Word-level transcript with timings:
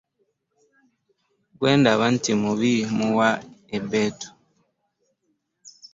Gwe 1.57 1.71
ndaba 1.79 2.05
nti 2.15 2.31
mubi 2.41 2.71
mmuwa 2.93 3.29
ebbeetu. 3.77 4.29